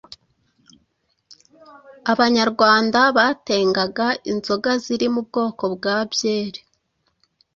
abanyarwanda 2.11 2.99
batengaga 3.17 4.07
inzoga 4.31 4.71
ziri 4.83 5.07
mu 5.13 5.21
bwoko 5.27 5.63
bwa 5.75 5.97
byeri. 6.11 6.61